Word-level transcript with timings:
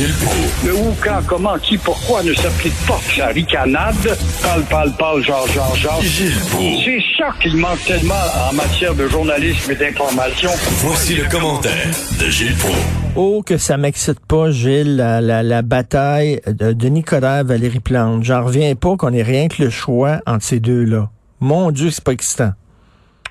Gilles 0.00 0.14
Proulx. 0.14 0.64
Le 0.64 0.74
où, 0.76 0.96
quand, 1.04 1.20
comment, 1.26 1.58
qui, 1.58 1.76
pourquoi 1.76 2.22
ne 2.22 2.32
s'applique 2.32 2.72
pas 2.86 2.98
sa 3.14 3.26
ricanade? 3.26 4.16
Parle, 4.42 4.62
parle, 4.62 4.92
parle, 4.96 5.22
genre, 5.22 5.46
genre, 5.48 5.76
genre. 5.76 6.00
Gilles 6.00 6.40
Proulx. 6.48 6.84
C'est 6.86 7.02
ça 7.18 7.34
qu'il 7.38 7.54
manque 7.58 7.84
tellement 7.84 8.14
en 8.48 8.54
matière 8.54 8.94
de 8.94 9.06
journalisme 9.08 9.72
et 9.72 9.74
d'information. 9.74 10.48
Voici 10.78 11.16
le 11.16 11.28
commentaire 11.28 11.86
de 12.18 12.30
Gilles 12.30 12.56
Proulx. 12.56 12.78
Oh, 13.14 13.42
que 13.44 13.58
ça 13.58 13.76
m'excite 13.76 14.20
pas, 14.20 14.50
Gilles, 14.50 14.96
la, 14.96 15.20
la, 15.20 15.42
la 15.42 15.60
bataille 15.60 16.40
de 16.46 16.72
Denis 16.72 17.04
Coderre, 17.04 17.44
Valérie 17.44 17.80
Plante. 17.80 18.24
J'en 18.24 18.42
reviens 18.42 18.74
pas 18.76 18.96
qu'on 18.96 19.12
ait 19.12 19.22
rien 19.22 19.48
que 19.48 19.62
le 19.62 19.68
choix 19.68 20.20
entre 20.26 20.46
ces 20.46 20.60
deux-là. 20.60 21.10
Mon 21.40 21.72
Dieu, 21.72 21.90
c'est 21.90 22.02
pas 22.02 22.12
excitant. 22.12 22.52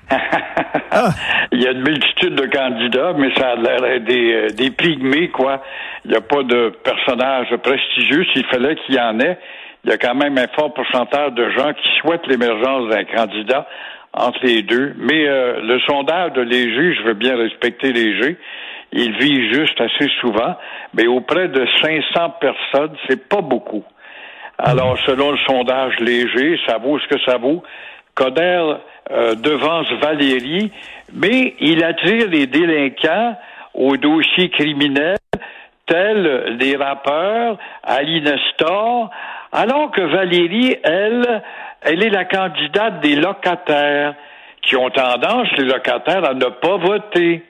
Ah. 0.90 1.10
Il 1.52 1.62
y 1.62 1.66
a 1.66 1.72
une 1.72 1.82
multitude 1.82 2.34
de 2.34 2.46
candidats, 2.46 3.12
mais 3.16 3.34
ça 3.36 3.50
a 3.50 3.56
l'air 3.56 4.00
des, 4.00 4.32
euh, 4.32 4.46
des 4.48 4.70
pygmées, 4.70 5.28
quoi. 5.28 5.62
Il 6.04 6.12
n'y 6.12 6.16
a 6.16 6.20
pas 6.20 6.42
de 6.42 6.72
personnage 6.82 7.54
prestigieux. 7.56 8.24
S'il 8.32 8.46
fallait 8.46 8.76
qu'il 8.76 8.94
y 8.94 9.00
en 9.00 9.18
ait, 9.20 9.38
il 9.84 9.90
y 9.90 9.92
a 9.92 9.98
quand 9.98 10.14
même 10.14 10.36
un 10.38 10.46
fort 10.48 10.72
pourcentage 10.74 11.32
de 11.32 11.50
gens 11.50 11.72
qui 11.72 11.88
souhaitent 12.00 12.26
l'émergence 12.26 12.90
d'un 12.90 13.04
candidat 13.04 13.66
entre 14.12 14.38
les 14.42 14.62
deux. 14.62 14.94
Mais 14.98 15.26
euh, 15.26 15.60
le 15.62 15.80
sondage 15.80 16.32
de 16.32 16.42
Léger, 16.42 16.94
je 16.94 17.02
veux 17.02 17.14
bien 17.14 17.36
respecter 17.36 17.92
Léger, 17.92 18.36
il 18.92 19.16
vit 19.18 19.52
juste 19.52 19.80
assez 19.80 20.08
souvent, 20.20 20.56
mais 20.94 21.06
auprès 21.06 21.48
de 21.48 21.64
500 21.80 22.30
personnes, 22.40 22.96
c'est 23.08 23.28
pas 23.28 23.40
beaucoup. 23.40 23.84
Alors, 24.58 24.98
selon 25.06 25.30
le 25.30 25.38
sondage 25.46 25.98
Léger, 26.00 26.58
ça 26.66 26.78
vaut 26.78 26.98
ce 26.98 27.06
que 27.06 27.18
ça 27.24 27.38
vaut. 27.38 27.62
Coder 28.14 28.74
euh, 29.10 29.34
devance 29.34 29.90
Valérie, 30.00 30.70
mais 31.12 31.54
il 31.60 31.82
attire 31.82 32.28
les 32.28 32.46
délinquants 32.46 33.36
au 33.74 33.96
dossier 33.96 34.50
criminel, 34.50 35.16
tels 35.86 36.56
les 36.58 36.76
rappeurs, 36.76 37.58
Ali 37.82 38.20
Nestor, 38.20 39.10
alors 39.52 39.90
que 39.90 40.02
Valérie, 40.02 40.76
elle, 40.82 41.42
elle 41.82 42.04
est 42.04 42.10
la 42.10 42.24
candidate 42.24 43.00
des 43.00 43.16
locataires 43.16 44.14
qui 44.62 44.76
ont 44.76 44.90
tendance, 44.90 45.48
les 45.56 45.64
locataires, 45.64 46.24
à 46.24 46.34
ne 46.34 46.44
pas 46.44 46.76
voter. 46.76 47.42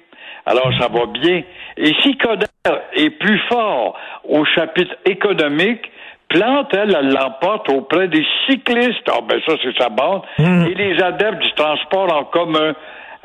Alors, 0.47 0.71
ça 0.79 0.89
va 0.89 1.07
bien. 1.07 1.43
Et 1.77 1.93
si 2.03 2.17
Coder 2.17 2.47
est 2.95 3.11
plus 3.11 3.39
fort 3.49 3.99
au 4.25 4.45
chapitre 4.45 4.95
économique, 5.05 5.91
Plante, 6.31 6.73
elle, 6.73 6.97
elle 6.97 7.11
l'emporte 7.13 7.69
auprès 7.71 8.07
des 8.07 8.25
cyclistes. 8.47 9.09
Ah, 9.09 9.19
ben 9.29 9.41
ça, 9.47 9.55
c'est 9.63 9.77
sa 9.77 9.89
bande. 9.89 10.23
Et 10.39 10.75
les 10.75 11.03
adeptes 11.03 11.43
du 11.43 11.53
transport 11.55 12.13
en 12.15 12.25
commun. 12.25 12.73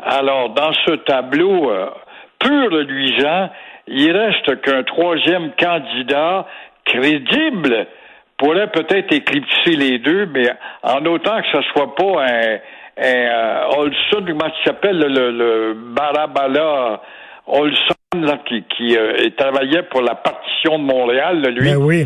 Alors, 0.04 0.50
dans 0.50 0.74
ce 0.86 0.96
tableau 0.96 1.70
euh, 1.70 1.88
pur 2.40 2.70
luisant, 2.70 3.50
il 3.88 4.12
reste 4.12 4.62
qu'un 4.62 4.84
troisième 4.84 5.52
candidat 5.52 6.48
crédible 6.84 7.88
pourrait 8.38 8.72
peut-être 8.72 9.14
éclipser 9.14 9.76
les 9.78 10.00
deux, 10.00 10.26
mais 10.26 10.50
en 10.84 11.06
autant 11.06 11.40
que 11.42 11.48
ce 11.54 11.62
soit 11.74 11.96
pas 11.96 12.26
un, 12.26 12.58
un 12.98 13.04
euh, 13.04 13.78
Olson, 13.78 14.26
comment 14.26 14.48
il 14.48 14.66
s'appelle, 14.66 14.98
le, 14.98 15.32
le 15.32 15.74
Barabala 15.96 17.02
Olson, 17.48 17.96
là, 18.16 18.40
qui, 18.48 18.64
qui 18.76 18.98
euh, 18.98 19.30
travaillait 19.38 19.84
pour 19.84 20.02
la 20.02 20.16
partition 20.16 20.80
de 20.80 20.84
Montréal, 20.84 21.42
là, 21.42 21.50
lui 21.52 21.70
Ben 21.70 21.78
oui. 21.78 22.06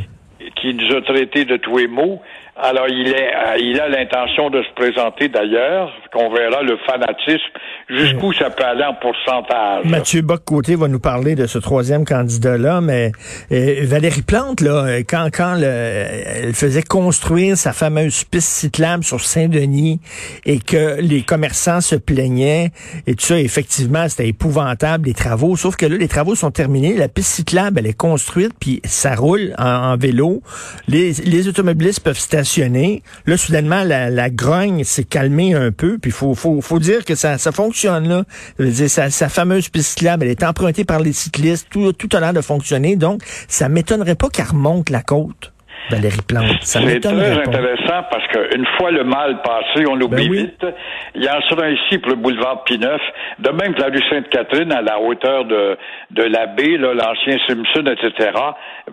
Qui 0.61 0.73
nous 0.73 0.95
a 0.95 1.01
traités 1.01 1.45
de 1.45 1.57
tous 1.57 1.77
les 1.77 1.87
mots. 1.87 2.21
Alors, 2.61 2.87
il, 2.89 3.07
est, 3.07 3.33
euh, 3.33 3.57
il 3.57 3.79
a 3.79 3.87
l'intention 3.87 4.49
de 4.49 4.61
se 4.61 4.73
présenter 4.75 5.29
d'ailleurs, 5.29 5.91
qu'on 6.11 6.29
verra 6.33 6.61
le 6.61 6.77
fanatisme, 6.85 7.39
jusqu'où 7.87 8.33
ça 8.33 8.49
peut 8.49 8.65
aller 8.65 8.83
en 8.83 8.95
pourcentage. 8.95 9.85
Mathieu 9.85 10.21
Bock-Côté 10.21 10.75
va 10.75 10.87
nous 10.89 10.99
parler 10.99 11.35
de 11.35 11.45
ce 11.45 11.57
troisième 11.57 12.03
candidat-là, 12.03 12.81
mais 12.81 13.11
euh, 13.53 13.75
Valérie 13.83 14.23
Plante, 14.23 14.59
là, 14.59 14.85
euh, 14.85 15.03
quand, 15.07 15.29
quand 15.33 15.55
le- 15.55 15.63
elle 15.63 16.53
faisait 16.53 16.81
construire 16.83 17.55
sa 17.55 17.71
fameuse 17.71 18.25
piste 18.25 18.49
cyclable 18.49 19.05
sur 19.05 19.21
Saint-Denis 19.21 20.01
et 20.45 20.59
que 20.59 20.99
les 20.99 21.21
commerçants 21.21 21.79
se 21.81 21.95
plaignaient 21.95 22.71
et 23.07 23.15
tout 23.15 23.25
ça, 23.25 23.39
effectivement, 23.39 24.09
c'était 24.09 24.27
épouvantable, 24.27 25.07
les 25.07 25.13
travaux. 25.13 25.55
Sauf 25.55 25.77
que 25.77 25.85
là, 25.85 25.95
les 25.95 26.07
travaux 26.09 26.35
sont 26.35 26.51
terminés, 26.51 26.93
la 26.97 27.07
piste 27.07 27.29
cyclable, 27.35 27.79
elle 27.79 27.87
est 27.87 27.97
construite, 27.97 28.51
puis 28.59 28.81
ça 28.83 29.15
roule 29.15 29.53
en, 29.57 29.65
en 29.93 29.97
vélo. 29.97 30.41
Les, 30.89 31.13
les 31.13 31.47
automobilistes 31.47 32.03
peuvent 32.03 32.17
stationner. 32.17 32.48
Là, 33.25 33.37
soudainement, 33.37 33.83
la, 33.83 34.09
la 34.09 34.29
grogne 34.29 34.83
s'est 34.83 35.03
calmée 35.03 35.53
un 35.53 35.71
peu, 35.71 35.97
puis 35.97 36.11
faut, 36.11 36.35
faut, 36.35 36.61
faut 36.61 36.79
dire 36.79 37.05
que 37.05 37.15
ça, 37.15 37.37
ça 37.37 37.51
fonctionne, 37.51 38.07
là. 38.07 38.23
Je 38.59 38.87
sa 38.87 39.29
fameuse 39.29 39.69
piste 39.69 39.91
cyclable, 39.91 40.25
elle 40.25 40.31
est 40.31 40.43
empruntée 40.43 40.85
par 40.85 40.99
les 40.99 41.13
cyclistes, 41.13 41.67
tout, 41.69 41.93
tout 41.93 42.09
a 42.15 42.19
l'air 42.19 42.33
de 42.33 42.41
fonctionner, 42.41 42.95
donc 42.95 43.21
ça 43.47 43.69
m'étonnerait 43.69 44.15
pas 44.15 44.29
qu'elle 44.29 44.47
remonte 44.47 44.89
la 44.89 45.01
côte, 45.01 45.53
Valérie 45.89 46.21
Plante. 46.27 46.45
Ça 46.61 46.79
C'est 46.85 46.99
très 46.99 47.31
intéressant 47.39 48.03
parce 48.11 48.27
qu'une 48.27 48.65
fois 48.77 48.91
le 48.91 49.03
mal 49.03 49.41
passé, 49.41 49.85
on 49.89 49.95
l'oublie 49.95 50.27
Ben 50.27 50.31
oui. 50.31 50.37
vite. 50.37 50.65
Il 51.15 51.23
y 51.23 51.29
en 51.29 51.41
sera 51.49 51.69
ici 51.69 51.97
pour 51.97 52.11
le 52.11 52.17
boulevard 52.17 52.63
Pineuf, 52.63 53.01
de 53.39 53.49
même 53.49 53.73
que 53.73 53.81
la 53.81 53.87
rue 53.87 54.01
Sainte-Catherine 54.09 54.71
à 54.71 54.81
la 54.81 54.99
hauteur 54.99 55.45
de, 55.45 55.77
de 56.11 56.23
la 56.23 56.45
baie, 56.47 56.77
là, 56.77 56.93
l'ancien 56.93 57.37
Simpson, 57.47 57.85
etc. 57.91 58.31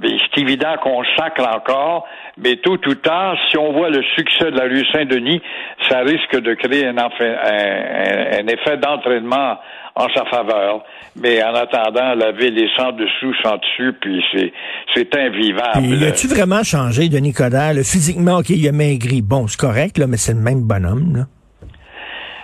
C'est 0.02 0.40
évident 0.40 0.76
qu'on 0.82 1.02
sacre 1.18 1.46
encore, 1.54 2.06
mais 2.38 2.56
tôt 2.56 2.78
ou 2.86 2.94
tard, 2.94 3.36
si 3.50 3.58
on 3.58 3.72
voit 3.72 3.90
le 3.90 4.02
succès 4.16 4.50
de 4.50 4.56
la 4.58 4.64
rue 4.64 4.84
Saint-Denis, 4.92 5.42
ça 5.88 6.00
risque 6.00 6.40
de 6.40 6.54
créer 6.54 6.86
un- 6.86 6.96
un- 6.96 8.40
un 8.40 8.46
effet 8.46 8.76
d'entraînement 8.78 9.58
en 9.96 10.08
sa 10.10 10.24
faveur. 10.26 10.84
Mais 11.20 11.42
en 11.42 11.54
attendant, 11.54 12.14
la 12.14 12.32
ville 12.32 12.58
est 12.58 12.76
sans 12.76 12.92
dessous, 12.92 13.34
sans 13.42 13.56
dessus, 13.56 13.94
puis 14.00 14.22
c'est, 14.32 14.52
c'est 14.94 15.16
invivable. 15.16 15.88
Puis, 15.88 16.04
as-tu 16.04 16.28
vraiment 16.28 16.62
changé, 16.62 17.08
Denis 17.08 17.32
Coderre? 17.32 17.74
là? 17.74 17.82
Physiquement, 17.82 18.38
OK, 18.38 18.50
il 18.50 18.68
a 18.68 18.72
maigri. 18.72 19.22
Bon, 19.22 19.46
c'est 19.46 19.58
correct, 19.58 19.98
là, 19.98 20.06
mais 20.06 20.18
c'est 20.18 20.34
le 20.34 20.40
même 20.40 20.60
bonhomme, 20.60 21.16
là. 21.16 21.22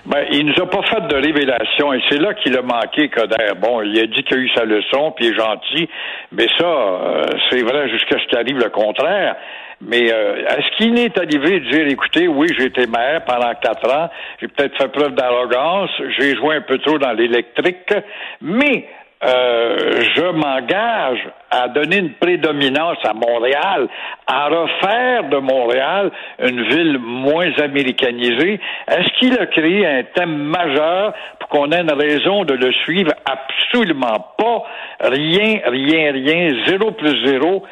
Ben, 0.05 0.25
il 0.33 0.45
nous 0.47 0.61
a 0.61 0.69
pas 0.69 0.83
fait 0.83 1.07
de 1.07 1.15
révélation 1.15 1.93
et 1.93 2.01
c'est 2.11 2.19
là 2.19 2.35
qu'il 2.35 2.57
a 2.57 2.63
manqué, 2.63 3.09
Coder. 3.09 3.53
Bon, 3.61 3.83
il 3.83 3.97
a 4.01 4.07
dit 4.07 4.25
qu'il 4.25 4.37
a 4.37 4.41
eu 4.41 4.49
sa 4.49 4.65
leçon, 4.65 5.13
puis 5.15 5.27
il 5.27 5.33
est 5.33 5.37
gentil, 5.37 5.89
mais 6.33 6.49
ça, 6.59 6.67
euh, 6.67 7.25
c'est 7.49 7.63
vrai 7.63 7.89
jusqu'à 7.89 8.19
ce 8.19 8.27
qu'il 8.27 8.37
arrive 8.37 8.59
le 8.59 8.71
contraire. 8.71 9.37
Mais 9.85 10.13
euh, 10.13 10.47
est-ce 10.47 10.77
qu'il 10.77 10.99
est 10.99 11.19
arrivé 11.19 11.61
de 11.61 11.71
dire, 11.71 11.89
écoutez, 11.89 12.29
oui, 12.29 12.47
j'ai 12.57 12.67
été 12.67 12.87
maire 12.87 13.25
pendant 13.25 13.53
quatre 13.55 13.93
ans, 13.93 14.09
j'ai 14.41 14.47
peut-être 14.47 14.77
fait 14.77 14.89
preuve 14.89 15.15
d'arrogance, 15.15 15.91
j'ai 16.19 16.37
joué 16.37 16.57
un 16.57 16.61
peu 16.61 16.79
trop 16.79 16.99
dans 16.99 17.13
l'électrique, 17.13 17.93
mais 18.41 18.87
euh, 19.25 20.03
je 20.17 20.33
m'engage 20.33 21.29
à 21.51 21.69
donner 21.69 21.99
une 21.99 22.15
prédominance 22.15 22.99
à 23.05 23.13
Montréal, 23.13 23.87
à 24.27 24.49
refaire 24.49 25.29
de 25.29 25.37
Montréal 25.37 26.11
une 26.41 26.63
ville 26.63 26.99
moins 26.99 27.53
américanisée. 27.59 28.59
Est-ce 28.89 29.19
qu'il 29.21 29.39
a 29.39 29.47
créé 29.47 29.87
un 29.87 30.03
thème 30.15 30.37
majeur 30.37 31.13
pour 31.39 31.49
qu'on 31.51 31.71
ait 31.71 31.83
une 31.83 31.93
raison 31.93 32.45
de 32.45 32.55
le 32.55 32.73
suivre? 32.73 33.13
Absolument 33.25 34.27
pas. 34.37 34.65
Rien, 35.03 35.61
rien, 35.67 36.13
rien. 36.13 36.65
Zéro 36.67 36.93
plus 36.93 37.27
zéro. 37.27 37.65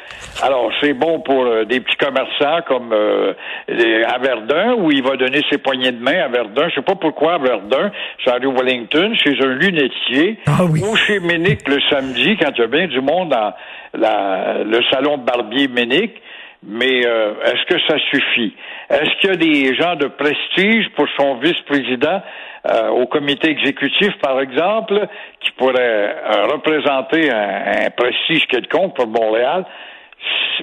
Alors, 0.43 0.69
c'est 0.81 0.93
bon 0.93 1.21
pour 1.21 1.45
euh, 1.45 1.63
des 1.63 1.79
petits 1.79 1.95
commerçants 1.95 2.61
comme 2.67 2.91
euh, 2.91 3.33
les- 3.69 4.03
à 4.03 4.17
Verdun, 4.17 4.73
où 4.77 4.91
il 4.91 5.01
va 5.01 5.15
donner 5.15 5.41
ses 5.49 5.57
poignées 5.57 5.93
de 5.93 6.03
main 6.03 6.23
à 6.25 6.27
Verdun. 6.27 6.67
Je 6.69 6.75
sais 6.75 6.81
pas 6.81 6.95
pourquoi 6.95 7.35
à 7.35 7.37
Verdun, 7.37 7.89
c'est 8.23 8.31
à 8.31 8.35
rue 8.35 8.51
Wellington, 8.53 9.13
chez 9.15 9.31
un 9.41 9.47
lunetier, 9.47 10.39
Ah 10.45 10.65
oui. 10.69 10.81
ou 10.83 10.93
chez 10.97 11.21
Ménic 11.21 11.67
le 11.69 11.77
samedi, 11.89 12.35
quand 12.37 12.51
il 12.57 12.61
y 12.61 12.63
a 12.63 12.67
bien 12.67 12.87
du 12.87 12.99
monde 12.99 13.29
dans 13.29 13.53
la- 13.93 14.63
le 14.65 14.79
salon 14.91 15.17
de 15.17 15.23
barbier 15.23 15.69
Ménic. 15.69 16.11
Mais 16.63 17.05
euh, 17.05 17.33
est-ce 17.43 17.65
que 17.65 17.79
ça 17.87 17.97
suffit? 18.11 18.55
Est-ce 18.89 19.19
qu'il 19.19 19.29
y 19.31 19.33
a 19.33 19.35
des 19.35 19.75
gens 19.75 19.95
de 19.95 20.07
prestige 20.07 20.89
pour 20.95 21.07
son 21.17 21.35
vice-président 21.37 22.21
euh, 22.69 22.89
au 22.89 23.07
comité 23.07 23.49
exécutif, 23.49 24.15
par 24.21 24.39
exemple, 24.39 25.07
qui 25.39 25.51
pourraient 25.53 26.15
euh, 26.15 26.45
représenter 26.53 27.31
un, 27.31 27.85
un 27.85 27.89
prestige 27.89 28.45
quelconque 28.47 28.95
pour 28.95 29.07
Montréal? 29.07 29.65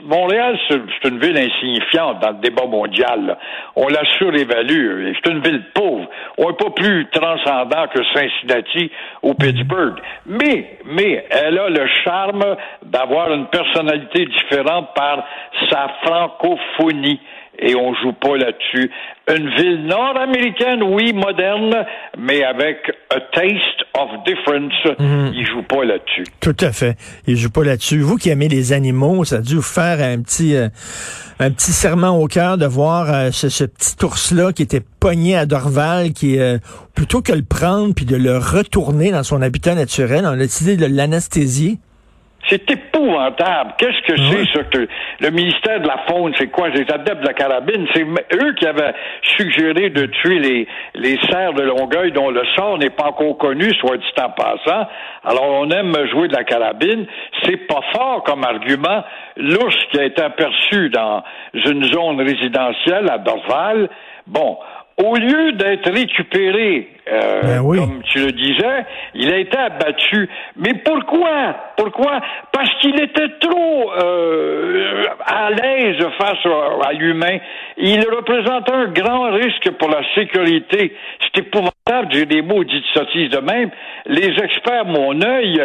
Montréal, 0.05 0.59
c'est 0.69 1.09
une 1.09 1.19
ville 1.19 1.37
insignifiante 1.37 2.21
dans 2.21 2.31
le 2.31 2.41
débat 2.41 2.67
mondial. 2.67 3.37
On 3.77 3.89
la 3.89 4.05
surévalue. 4.19 5.13
C'est 5.15 5.31
une 5.31 5.41
ville 5.41 5.65
pauvre. 5.75 6.09
On 6.37 6.49
n'est 6.49 6.57
pas 6.57 6.71
plus 6.71 7.07
transcendant 7.11 7.87
que 7.89 8.03
Cincinnati 8.15 8.91
ou 9.23 9.35
Pittsburgh. 9.35 9.97
Mais, 10.27 10.79
mais, 10.85 11.27
elle 11.31 11.59
a 11.59 11.69
le 11.69 11.87
charme 12.05 12.57
d'avoir 12.85 13.33
une 13.33 13.47
personnalité 13.47 14.27
différente 14.27 14.89
par 14.95 15.25
sa 15.71 15.89
francophonie. 16.03 17.21
Et 17.61 17.75
on 17.75 17.93
joue 17.95 18.13
pas 18.13 18.37
là-dessus. 18.37 18.91
Une 19.29 19.49
ville 19.51 19.87
nord-américaine, 19.87 20.83
oui, 20.83 21.13
moderne, 21.13 21.85
mais 22.17 22.45
avec 22.45 22.89
a 23.11 23.21
taste 23.21 23.85
of 23.99 24.11
difference. 24.25 24.73
Il 25.35 25.47
joue 25.47 25.63
pas 25.63 25.85
là-dessus. 25.85 26.25
Tout 26.41 26.57
à 26.61 26.73
fait. 26.73 26.97
Il 27.27 27.37
joue 27.37 27.51
pas 27.51 27.65
là-dessus. 27.65 28.01
Vous 28.01 28.17
qui 28.17 28.31
aimez 28.31 28.49
les 28.49 28.73
animaux, 28.73 29.25
ça 29.25 29.37
a 29.37 29.41
dû 29.41 29.57
vous 29.57 29.63
faire 29.63 30.01
un 30.01 30.21
petit 30.23 30.57
euh, 30.57 30.69
un 31.41 31.51
petit 31.51 31.73
serment 31.73 32.19
au 32.19 32.27
cœur 32.27 32.59
de 32.59 32.67
voir 32.67 33.13
euh, 33.13 33.31
ce, 33.31 33.49
ce 33.49 33.65
petit 33.65 33.95
ours-là 34.05 34.53
qui 34.53 34.63
était 34.63 34.83
pogné 35.01 35.37
à 35.37 35.47
Dorval, 35.47 36.13
qui 36.13 36.39
euh, 36.39 36.59
plutôt 36.95 37.23
que 37.23 37.33
le 37.33 37.43
prendre 37.43 37.95
puis 37.95 38.05
de 38.05 38.17
le 38.17 38.39
retourner 38.39 39.13
dans 39.13 39.23
son 39.23 39.43
habitat 39.43 39.75
naturel, 39.75 40.25
on 40.25 40.31
a 40.31 40.37
décidé 40.37 40.77
de 40.77 40.87
l'anesthésier. 40.87 41.79
C'est 42.49 42.71
épouvantable. 42.71 43.75
Qu'est-ce 43.79 44.01
que 44.07 44.17
c'est, 44.17 44.53
ça, 44.53 44.65
que 44.65 44.89
le 45.21 45.31
ministère 45.31 45.81
de 45.81 45.87
la 45.87 45.99
Faune, 46.09 46.33
c'est 46.39 46.49
quoi? 46.49 46.69
Les 46.69 46.91
adeptes 46.91 47.21
de 47.21 47.27
la 47.27 47.35
carabine, 47.35 47.87
c'est 47.95 48.03
eux 48.03 48.55
qui 48.55 48.67
avaient 48.67 48.95
suggéré 49.37 49.91
de 49.91 50.07
tuer 50.07 50.39
les, 50.39 50.69
les 50.95 51.19
cerfs 51.31 51.55
de 51.55 51.63
Longueuil 51.63 52.13
dont 52.13 52.31
le 52.31 52.43
sort 52.57 52.79
n'est 52.79 52.91
pas 52.91 53.09
encore 53.09 53.37
connu, 53.39 53.73
soit 53.75 53.99
dit 53.99 54.05
en 54.23 54.31
passant. 54.31 54.89
Alors, 55.25 55.45
on 55.45 55.71
aime 55.71 55.95
jouer 56.11 56.29
de 56.29 56.35
la 56.35 56.45
carabine. 56.45 57.07
C'est 57.43 57.67
pas 57.67 57.81
fort 57.93 58.23
comme 58.25 58.45
argument. 58.45 59.05
L'ours 59.37 59.77
qui 59.91 60.01
a 60.01 60.05
été 60.05 60.23
aperçu 60.23 60.89
dans 60.91 61.23
une 61.55 61.85
zone 61.85 62.21
résidentielle 62.21 63.11
à 63.11 63.19
Dorval, 63.19 63.89
bon, 64.27 64.59
au 65.05 65.15
lieu 65.17 65.53
d'être 65.53 65.91
récupéré, 65.93 66.89
euh, 67.11 67.41
Ben 67.43 67.61
oui. 67.63 67.79
comme 67.79 68.03
tu 68.03 68.19
le 68.19 68.33
disais, 68.33 68.85
il 69.15 69.33
a 69.33 69.39
été 69.39 69.57
abattu. 69.57 70.29
Mais 70.57 70.75
pourquoi? 70.85 71.55
Pourquoi? 71.77 72.21
Parce 72.53 72.69
qu'il 72.81 73.01
était 73.01 73.29
trop 73.41 73.93
euh, 74.03 75.05
à 75.39 75.51
l'aise 75.51 76.05
face 76.19 76.45
à, 76.45 76.89
à 76.89 76.93
l'humain. 76.93 77.39
Il 77.77 78.01
représentait 78.09 78.73
un 78.73 78.87
grand 78.87 79.31
risque 79.31 79.71
pour 79.79 79.89
la 79.89 80.03
sécurité. 80.15 80.97
C'est 81.23 81.43
épouvantable, 81.43 82.09
j'ai 82.11 82.27
des 82.27 82.43
mots 82.43 82.65
dits 82.65 82.81
de 82.81 82.87
sottise 82.99 83.31
de 83.31 83.39
même. 83.39 83.71
Les 84.07 84.37
experts, 84.43 84.87
mon 84.87 85.21
œil, 85.23 85.61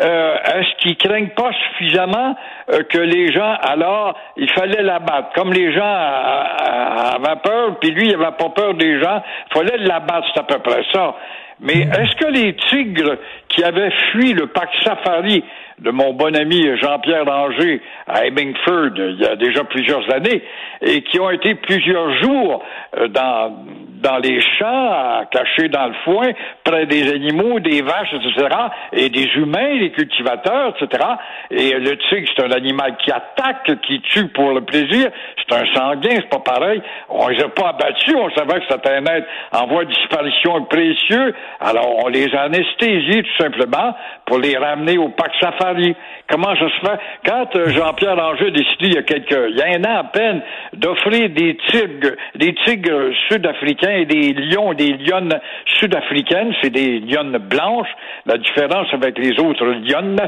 euh, 0.00 0.36
est-ce 0.54 0.76
qu'ils 0.80 0.96
craignent 0.96 1.34
pas 1.36 1.50
suffisamment 1.52 2.36
euh, 2.72 2.82
que 2.84 2.98
les 2.98 3.32
gens, 3.32 3.54
alors, 3.62 4.16
il 4.36 4.50
fallait 4.50 4.82
l'abattre? 4.82 5.30
Comme 5.34 5.52
les 5.52 5.72
gens 5.72 5.82
euh, 5.82 6.44
euh, 6.62 7.16
avaient 7.16 7.40
peur, 7.42 7.78
puis 7.80 7.90
lui, 7.90 8.08
il 8.08 8.14
avait 8.14 8.36
pas 8.38 8.50
peur 8.54 8.74
des 8.74 9.00
gens, 9.00 9.22
il 9.50 9.58
fallait 9.58 9.78
l'abattre, 9.78 10.26
c'est 10.32 10.40
à 10.40 10.44
peu 10.44 10.58
près 10.60 10.84
ça. 10.92 11.14
Mais 11.60 11.80
est-ce 11.80 12.14
que 12.14 12.30
les 12.30 12.54
tigres 12.54 13.16
qui 13.58 13.64
avaient 13.64 13.90
fui 14.12 14.34
le 14.34 14.46
parc 14.46 14.72
safari 14.84 15.42
de 15.80 15.90
mon 15.90 16.12
bon 16.12 16.34
ami 16.36 16.64
Jean-Pierre 16.80 17.24
Danger 17.24 17.80
à 18.06 18.24
Hemingford 18.24 18.92
il 18.96 19.20
y 19.20 19.26
a 19.26 19.34
déjà 19.34 19.64
plusieurs 19.64 20.08
années 20.14 20.44
et 20.80 21.02
qui 21.02 21.18
ont 21.18 21.30
été 21.30 21.56
plusieurs 21.56 22.22
jours 22.22 22.62
euh, 22.96 23.08
dans 23.08 23.66
dans 24.02 24.18
les 24.18 24.40
champs, 24.58 25.24
cachés 25.30 25.68
dans 25.68 25.86
le 25.86 25.94
foin, 26.04 26.30
près 26.64 26.86
des 26.86 27.10
animaux, 27.10 27.60
des 27.60 27.82
vaches, 27.82 28.12
etc., 28.14 28.48
et 28.92 29.08
des 29.08 29.26
humains, 29.36 29.78
des 29.78 29.90
cultivateurs, 29.90 30.74
etc. 30.76 31.04
Et 31.50 31.72
le 31.72 31.96
tigre, 32.08 32.28
c'est 32.36 32.44
un 32.44 32.52
animal 32.52 32.96
qui 32.98 33.10
attaque, 33.10 33.80
qui 33.82 34.00
tue 34.00 34.28
pour 34.28 34.52
le 34.52 34.62
plaisir. 34.62 35.10
C'est 35.36 35.54
un 35.54 35.74
sanguin, 35.74 36.16
c'est 36.16 36.28
pas 36.28 36.40
pareil. 36.40 36.82
On 37.08 37.28
les 37.28 37.42
a 37.42 37.48
pas 37.48 37.70
abattus, 37.70 38.14
on 38.14 38.30
savait 38.30 38.60
que 38.60 38.66
c'était 38.70 38.90
un 38.90 39.04
être 39.04 39.26
en 39.52 39.66
voie 39.66 39.84
de 39.84 39.92
disparition 39.92 40.64
précieux. 40.64 41.34
Alors, 41.60 42.04
on 42.04 42.08
les 42.08 42.32
a 42.34 42.42
anesthésiés, 42.42 43.22
tout 43.22 43.44
simplement, 43.48 43.94
pour 44.26 44.38
les 44.38 44.56
ramener 44.56 44.98
au 44.98 45.08
parc 45.10 45.32
safari. 45.40 45.94
Comment 46.28 46.54
ça 46.56 46.68
se 46.68 46.86
fait? 46.86 47.00
Quand 47.24 47.56
euh, 47.56 47.68
Jean-Pierre 47.70 48.16
Ranger 48.16 48.48
a 48.48 48.50
décidé, 48.50 48.86
il 48.86 48.94
y 48.94 48.98
a 48.98 49.02
quelques, 49.02 49.50
il 49.50 49.56
y 49.56 49.62
a 49.62 49.78
un 49.78 49.84
an 49.84 50.00
à 50.00 50.04
peine, 50.04 50.42
d'offrir 50.74 51.30
des 51.30 51.56
tigres, 51.68 52.16
des 52.34 52.54
tigres 52.64 53.12
sud-africains 53.28 53.96
et 53.96 54.04
des 54.04 54.32
lions, 54.32 54.72
des 54.74 54.92
lionnes 54.92 55.38
sud-africaines, 55.78 56.54
c'est 56.62 56.70
des 56.70 57.00
lionnes 57.00 57.38
blanches. 57.38 57.90
La 58.26 58.38
différence 58.38 58.88
avec 58.92 59.18
les 59.18 59.38
autres 59.40 59.64
lionnes, 59.64 60.18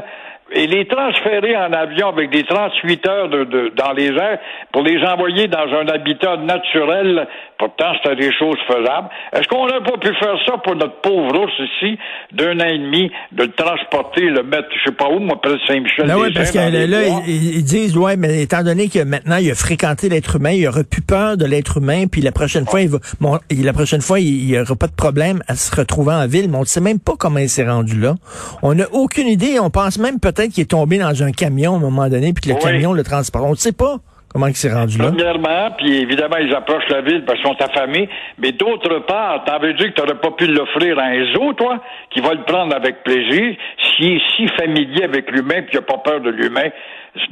et 0.53 0.67
les 0.67 0.87
transférer 0.87 1.55
en 1.55 1.71
avion 1.73 2.09
avec 2.09 2.29
des 2.31 2.43
38 2.43 3.07
heures 3.07 3.29
de, 3.29 3.43
de- 3.45 3.71
dans 3.75 3.93
les 3.93 4.07
airs 4.07 4.39
pour 4.73 4.81
les 4.83 4.97
envoyer 5.05 5.47
dans 5.47 5.59
un 5.79 5.87
habitat 5.87 6.37
naturel. 6.37 7.27
Pourtant, 7.57 7.93
c'était 8.01 8.15
des 8.15 8.31
choses 8.33 8.57
faisables. 8.67 9.07
Est-ce 9.33 9.47
qu'on 9.47 9.67
n'a 9.67 9.81
pas 9.81 9.97
pu 9.99 10.07
faire 10.15 10.35
ça 10.47 10.57
pour 10.63 10.75
notre 10.75 10.99
pauvre 11.01 11.43
ours 11.43 11.53
ici, 11.59 11.97
d'un 12.31 12.59
an 12.59 12.65
et 12.65 12.77
demi, 12.79 13.11
de 13.33 13.43
le 13.43 13.51
transporter, 13.51 14.21
le 14.21 14.41
mettre, 14.41 14.67
je 14.83 14.89
sais 14.89 14.95
pas 14.95 15.09
où, 15.09 15.19
moi, 15.19 15.39
près 15.39 15.51
de 15.53 15.59
Saint-Michel. 15.67 16.07
Ben 16.07 16.15
oui, 16.17 16.33
parce 16.33 16.49
que 16.51 16.57
là, 16.57 17.01
ils, 17.27 17.57
ils 17.57 17.63
disent, 17.63 17.95
ouais, 17.95 18.17
mais 18.17 18.41
étant 18.41 18.63
donné 18.63 18.89
que 18.89 19.03
maintenant 19.03 19.37
il 19.37 19.51
a 19.51 19.55
fréquenté 19.55 20.09
l'être 20.09 20.37
humain, 20.37 20.51
il 20.51 20.67
aura 20.67 20.83
plus 20.83 21.03
peur 21.03 21.37
de 21.37 21.45
l'être 21.45 21.77
humain, 21.77 22.05
puis 22.11 22.21
la 22.21 22.31
prochaine 22.31 22.65
fois, 22.65 22.81
il 22.81 22.89
va, 22.89 22.97
bon, 23.19 23.37
la 23.51 23.73
prochaine 23.73 24.01
fois, 24.01 24.19
il, 24.19 24.49
il 24.49 24.57
aura 24.59 24.75
pas 24.75 24.87
de 24.87 24.95
problème 24.95 25.43
à 25.47 25.53
se 25.55 25.73
retrouver 25.75 26.13
en 26.13 26.25
ville, 26.27 26.49
mais 26.49 26.57
on 26.57 26.61
ne 26.61 26.65
sait 26.65 26.81
même 26.81 26.99
pas 26.99 27.13
comment 27.17 27.37
il 27.39 27.49
s'est 27.49 27.67
rendu 27.69 27.99
là. 27.99 28.15
On 28.63 28.73
n'a 28.73 28.85
aucune 28.91 29.27
idée. 29.27 29.59
On 29.59 29.69
pense 29.69 29.99
même 29.99 30.19
peut-être 30.19 30.40
qu'il 30.47 30.63
est 30.63 30.71
tombé 30.71 30.97
dans 30.97 31.23
un 31.23 31.31
camion 31.31 31.73
à 31.73 31.77
un 31.77 31.79
moment 31.79 32.07
donné, 32.09 32.33
puis 32.33 32.43
que 32.43 32.49
le 32.49 32.55
Oui. 32.55 32.61
camion 32.61 32.93
le 32.93 33.03
transporte. 33.03 33.45
On 33.45 33.51
ne 33.51 33.55
sait 33.55 33.71
pas 33.73 33.97
comment 34.29 34.47
il 34.47 34.55
s'est 34.55 34.71
rendu 34.71 34.97
là. 34.97 35.07
Premièrement, 35.09 35.71
puis 35.77 35.97
évidemment, 35.97 36.37
ils 36.37 36.53
approchent 36.55 36.87
la 36.89 37.01
ville 37.01 37.23
parce 37.25 37.39
qu'ils 37.39 37.49
sont 37.49 37.61
affamés. 37.61 38.07
Mais 38.39 38.51
d'autre 38.53 38.99
part, 39.05 39.43
t'en 39.45 39.59
veux 39.59 39.73
dire 39.73 39.87
que 39.93 39.99
t'aurais 40.01 40.19
pas 40.19 40.31
pu 40.31 40.47
l'offrir 40.47 40.97
à 40.99 41.03
un 41.03 41.33
zoo, 41.33 41.53
toi, 41.53 41.81
qui 42.11 42.21
va 42.21 42.33
le 42.33 42.43
prendre 42.43 42.73
avec 42.75 43.03
plaisir, 43.03 43.55
s'il 43.95 44.13
est 44.13 44.21
si 44.37 44.47
familier 44.57 45.03
avec 45.03 45.29
l'humain 45.31 45.61
puis 45.63 45.71
il 45.73 45.77
a 45.79 45.81
pas 45.81 45.97
peur 45.97 46.21
de 46.21 46.29
l'humain. 46.29 46.69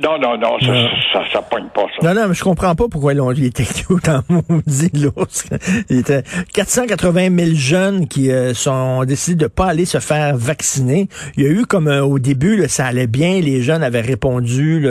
Non, 0.03 0.17
non, 0.19 0.37
non, 0.37 0.59
ça, 0.59 0.67
Non. 0.73 0.89
ça, 1.13 1.23
ça, 1.31 1.41
pogne 1.41 1.67
pas, 1.73 1.85
ça. 2.01 2.07
Non, 2.13 2.13
non, 2.21 2.27
mais 2.27 2.33
je 2.33 2.43
comprends 2.43 2.75
pas 2.75 2.85
pourquoi 2.91 3.13
ils 3.13 3.21
ont- 3.21 3.31
il 3.31 3.45
était 3.45 3.63
cute 3.63 4.09
en 4.09 4.19
maudit 4.49 4.91
l'ours. 4.93 5.47
Il 5.89 5.99
était 5.99 6.23
480 6.53 7.29
000 7.33 7.51
jeunes 7.55 8.07
qui 8.07 8.29
euh, 8.29 8.53
sont 8.53 8.71
ont 8.71 9.05
décidé 9.05 9.45
de 9.45 9.47
pas 9.47 9.67
aller 9.67 9.85
se 9.85 9.99
faire 9.99 10.35
vacciner. 10.35 11.07
Il 11.37 11.43
y 11.43 11.47
a 11.47 11.49
eu 11.49 11.65
comme 11.65 11.87
euh, 11.87 12.01
au 12.03 12.19
début, 12.19 12.57
là, 12.57 12.67
ça 12.67 12.87
allait 12.87 13.07
bien, 13.07 13.39
les 13.39 13.61
jeunes 13.61 13.83
avaient 13.83 14.01
répondu 14.01 14.81
là, 14.81 14.89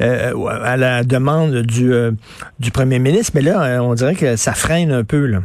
euh, 0.00 0.32
à 0.64 0.76
la 0.76 1.04
demande 1.04 1.62
du, 1.62 1.92
euh, 1.92 2.10
du 2.58 2.72
premier 2.72 2.98
ministre, 2.98 3.32
mais 3.36 3.42
là, 3.42 3.80
on 3.82 3.94
dirait 3.94 4.14
que 4.16 4.34
ça 4.34 4.52
freine 4.52 4.90
un 4.90 5.04
peu. 5.04 5.26
Là. 5.26 5.38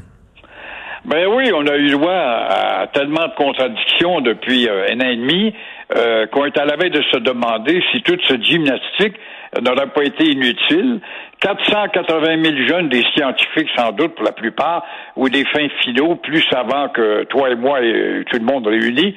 Ben 1.05 1.27
oui, 1.35 1.51
on 1.53 1.67
a 1.67 1.75
eu 1.75 1.91
droit 1.91 2.11
à, 2.13 2.81
à 2.83 2.87
tellement 2.87 3.27
de 3.27 3.35
contradictions 3.35 4.21
depuis 4.21 4.69
un 4.69 4.99
an 5.01 5.09
et 5.09 5.17
demi 5.17 5.53
euh, 5.95 6.27
qu'on 6.27 6.45
est 6.45 6.57
à 6.57 6.65
la 6.65 6.75
veille 6.75 6.91
de 6.91 7.01
se 7.12 7.18
demander 7.18 7.83
si 7.91 8.01
toute 8.01 8.21
cette 8.27 8.44
gymnastique 8.44 9.15
n'aurait 9.62 9.88
pas 9.88 10.03
été 10.03 10.25
inutile. 10.25 11.00
480 11.41 12.41
000 12.41 12.68
jeunes, 12.68 12.89
des 12.89 13.03
scientifiques 13.13 13.69
sans 13.75 13.91
doute 13.91 14.15
pour 14.15 14.24
la 14.24 14.31
plupart, 14.31 14.85
ou 15.18 15.27
des 15.30 15.44
fins 15.45 15.68
philo 15.81 16.15
plus 16.15 16.41
savants 16.50 16.88
que 16.89 17.24
toi 17.25 17.50
et 17.50 17.56
moi 17.56 17.81
et 17.81 18.24
tout 18.31 18.38
le 18.38 18.45
monde 18.45 18.65
réunis. 18.65 19.15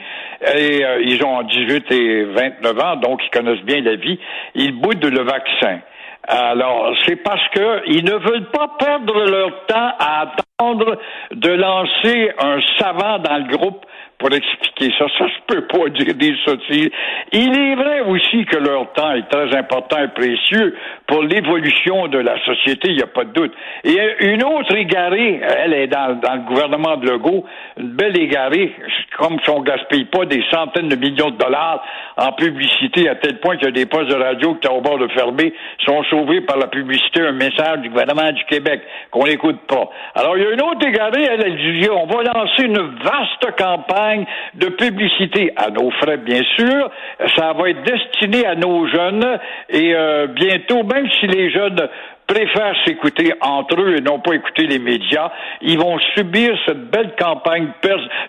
Et 0.57 0.85
euh, 0.85 1.03
ils 1.03 1.25
ont 1.25 1.43
18 1.43 1.93
et 1.93 2.25
29 2.25 2.81
ans, 2.81 2.97
donc 2.97 3.21
ils 3.25 3.31
connaissent 3.31 3.65
bien 3.65 3.81
la 3.81 3.95
vie. 3.95 4.19
Ils 4.55 4.73
boudent 4.73 5.05
le 5.05 5.23
vaccin. 5.23 5.81
Alors, 6.29 6.93
c'est 7.07 7.17
parce 7.17 7.49
que 7.51 7.83
ils 7.87 8.05
ne 8.05 8.15
veulent 8.15 8.51
pas 8.51 8.69
perdre 8.81 9.31
leur 9.31 9.67
temps 9.67 9.93
à 10.01 10.23
attendre 10.23 10.99
de 11.31 11.51
lancer 11.51 12.33
un 12.41 12.59
savant 12.79 13.19
dans 13.21 13.37
le 13.37 13.57
groupe 13.57 13.87
pour 14.19 14.33
expliquer 14.33 14.93
ça. 14.99 15.07
Ça, 15.19 15.27
je 15.27 15.55
peux 15.55 15.67
pas 15.67 15.89
dire 15.91 16.15
des 16.15 16.35
sottises. 16.45 16.91
Il 17.33 17.59
est 17.59 17.75
vrai 17.75 18.01
aussi 18.01 18.45
que 18.47 18.57
leur 18.57 18.93
temps 18.93 19.13
est 19.13 19.29
très 19.29 19.55
important 19.57 19.99
et 20.03 20.09
précieux 20.09 20.77
pour 21.07 21.23
l'évolution 21.23 22.09
de 22.09 22.19
la 22.19 22.43
société, 22.45 22.91
il 22.91 22.97
n'y 22.97 23.03
a 23.03 23.07
pas 23.07 23.25
de 23.25 23.33
doute. 23.33 23.53
Et 23.85 23.99
une 24.21 24.43
autre 24.43 24.75
égarée, 24.75 25.41
elle 25.59 25.75
est 25.75 25.87
dans, 25.87 26.09
le 26.09 26.49
gouvernement 26.49 26.97
de 26.97 27.11
Legault, 27.11 27.45
une 27.79 27.91
belle 27.91 28.19
égarée, 28.19 28.75
comme 29.19 29.39
si 29.45 29.51
on 29.51 29.61
gaspille 29.61 30.07
pas 30.07 30.25
des 30.25 30.43
centaines 30.51 30.89
de 30.89 30.97
millions 30.97 31.31
de 31.31 31.37
dollars 31.37 31.85
en 32.17 32.33
publicité 32.33 33.09
à 33.09 33.17
tel 33.17 33.39
point 33.39 33.57
qu'il 33.57 33.67
y 33.67 33.69
a 33.69 33.73
des 33.73 33.87
postes 33.87 34.11
de 34.11 34.17
radio 34.17 34.55
qui 34.55 34.67
sont 34.67 34.75
au 34.75 34.81
bord 34.81 34.99
de 34.99 35.09
fermer, 35.09 35.53
sont 35.85 36.03
sauvés 36.05 36.41
par 36.41 36.57
la 36.57 36.69
publicité, 36.69 37.21
un 37.21 37.33
message 37.33 37.81
du 37.81 37.91
gouvernement 37.91 38.33
du 38.33 38.45
Québec 38.45 38.83
qu'on 39.11 39.25
n'écoute 39.25 39.61
pas. 39.69 39.91
Alors, 40.15 40.37
il 40.37 40.43
y 40.43 40.47
a 40.47 40.51
une 40.51 40.63
autre 40.63 40.87
égarée, 40.87 41.25
elle, 41.31 41.43
elle 41.45 41.57
dit, 41.57 41.89
on 41.91 42.07
va 42.07 42.23
lancer 42.23 42.65
une 42.65 42.79
vaste 43.03 43.57
campagne 43.59 44.06
de 44.55 44.69
publicité 44.69 45.53
à 45.57 45.71
nos 45.71 45.91
frais, 45.91 46.17
bien 46.17 46.43
sûr. 46.57 46.91
Ça 47.37 47.53
va 47.53 47.71
être 47.71 47.83
destiné 47.83 48.47
à 48.47 48.55
nos 48.55 48.87
jeunes 48.87 49.39
et 49.71 49.95
euh, 49.95 50.27
bientôt, 50.29 50.83
même 50.83 51.09
si 51.21 51.27
les 51.27 51.51
jeunes 51.51 51.89
préfèrent 52.27 52.75
s'écouter 52.85 53.33
entre 53.41 53.81
eux 53.81 53.97
et 53.97 54.01
non 54.01 54.19
pas 54.19 54.35
écouter 54.35 54.67
les 54.67 54.79
médias, 54.79 55.31
ils 55.61 55.79
vont 55.79 55.99
subir 56.17 56.57
cette 56.67 56.91
belle 56.91 57.15
campagne 57.19 57.69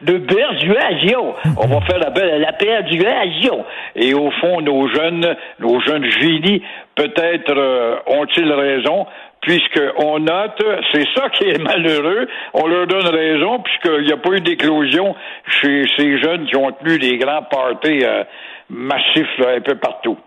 de 0.01 0.18
persuasion. 0.18 1.34
On 1.58 1.68
va 1.68 1.82
faire 1.82 2.00
la, 2.00 2.10
belle, 2.10 2.42
la 2.42 2.54
persuasion. 2.54 3.66
Et 3.96 4.13
au 4.13 4.30
fond, 4.32 4.62
nos 4.62 4.88
jeunes, 4.88 5.36
nos 5.60 5.80
jeunes 5.82 6.06
génies, 6.06 6.62
peut-être 6.96 7.56
euh, 7.56 7.96
ont-ils 8.08 8.51
raison, 8.51 9.08
puisqu'on 9.42 10.20
note, 10.20 10.63
c'est 10.92 11.08
ça 11.16 11.30
qui 11.30 11.46
est 11.46 11.62
malheureux, 11.62 12.27
on 12.54 12.68
leur 12.68 12.88
donne 12.88 13.08
raison, 13.08 13.60
puisqu'il 13.60 14.06
n'y 14.06 14.12
a 14.12 14.18
pas 14.18 14.32
eu 14.32 14.42
d'éclosion 14.42 15.16
chez 15.62 15.86
ces 15.98 16.20
jeunes 16.20 16.46
qui 16.48 16.56
ont 16.56 16.72
tenu 16.72 17.00
des 17.00 17.18
grands 17.18 17.44
parties 17.44 18.04
euh, 18.04 18.24
massifs 18.70 19.38
là, 19.39 19.56
un 19.58 19.62
peu 19.62 19.75
partout. 19.75 20.18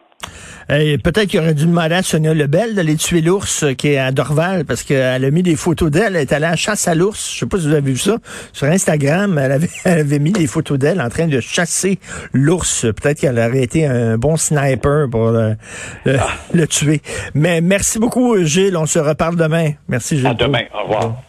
Peut-être 0.68 1.26
qu'il 1.26 1.40
aurait 1.40 1.54
dû 1.54 1.66
demander 1.66 1.96
à 1.96 2.02
Sonia 2.02 2.32
Lebel 2.32 2.74
d'aller 2.74 2.94
tuer 2.96 3.22
l'ours 3.22 3.64
euh, 3.64 3.72
qui 3.74 3.88
est 3.88 3.98
à 3.98 4.12
Dorval 4.12 4.64
parce 4.64 4.84
qu'elle 4.84 5.24
a 5.24 5.30
mis 5.30 5.42
des 5.42 5.56
photos 5.56 5.90
d'elle. 5.90 6.14
Elle 6.14 6.22
est 6.22 6.32
allée 6.32 6.46
à 6.46 6.50
la 6.50 6.56
chasse 6.56 6.86
à 6.86 6.94
l'ours. 6.94 7.32
Je 7.34 7.40
sais 7.40 7.46
pas 7.46 7.58
si 7.58 7.66
vous 7.66 7.72
avez 7.72 7.90
vu 7.90 7.98
ça. 7.98 8.18
Sur 8.52 8.68
Instagram, 8.68 9.36
elle 9.38 9.52
avait, 9.52 9.70
elle 9.84 9.98
avait 9.98 10.18
mis 10.20 10.30
des 10.30 10.46
photos 10.46 10.78
d'elle 10.78 11.00
en 11.00 11.08
train 11.08 11.26
de 11.26 11.40
chasser 11.40 11.98
l'ours. 12.32 12.82
Peut-être 12.82 13.20
qu'elle 13.20 13.38
aurait 13.38 13.62
été 13.62 13.84
un 13.86 14.16
bon 14.16 14.36
sniper 14.36 15.08
pour 15.10 15.30
le, 15.30 15.56
le, 16.04 16.18
le 16.54 16.66
tuer. 16.68 17.00
Mais 17.34 17.60
merci 17.60 17.98
beaucoup, 17.98 18.36
Gilles. 18.44 18.76
On 18.76 18.86
se 18.86 19.00
reparle 19.00 19.34
demain. 19.36 19.72
Merci, 19.88 20.18
Gilles. 20.18 20.26
À 20.28 20.34
demain. 20.34 20.62
Au 20.72 20.84
revoir. 20.84 21.22